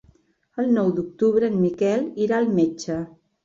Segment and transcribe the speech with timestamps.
[0.63, 3.03] El nou d'octubre en Miquel irà al metge.